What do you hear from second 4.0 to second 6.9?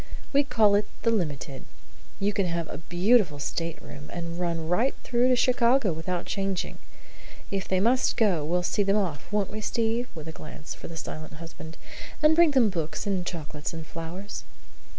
and run right through to Chicago without changing.